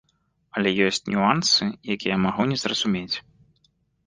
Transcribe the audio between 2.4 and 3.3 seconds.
не зразумець.